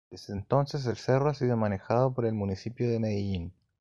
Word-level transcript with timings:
Desde 0.09 0.33
entonces, 0.33 0.87
el 0.87 0.97
cerro 0.97 1.29
ha 1.29 1.35
sido 1.35 1.55
manejado 1.57 2.11
por 2.11 2.25
el 2.25 2.33
Municipio 2.33 2.89
de 2.89 2.97
Medellín. 2.99 3.53